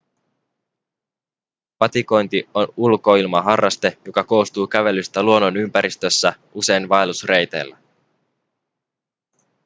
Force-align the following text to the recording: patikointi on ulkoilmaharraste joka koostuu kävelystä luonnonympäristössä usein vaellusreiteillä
patikointi 1.79 2.49
on 2.53 2.67
ulkoilmaharraste 2.77 3.97
joka 4.05 4.23
koostuu 4.23 4.67
kävelystä 4.67 5.23
luonnonympäristössä 5.23 6.33
usein 6.53 6.89
vaellusreiteillä 6.89 7.77